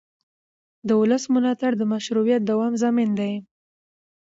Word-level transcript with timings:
د 0.87 0.89
ولس 1.01 1.23
ملاتړ 1.33 1.71
د 1.77 1.83
مشروعیت 1.93 2.41
دوام 2.49 2.73
ضامن 2.81 3.09
دی 3.19 3.33